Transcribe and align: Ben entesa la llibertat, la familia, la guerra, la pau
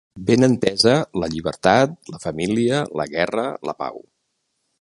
Ben 0.27 0.45
entesa 0.45 0.93
la 1.23 1.29
llibertat, 1.33 1.95
la 2.15 2.21
familia, 2.25 2.83
la 3.03 3.09
guerra, 3.15 3.47
la 3.71 3.81
pau 3.85 4.05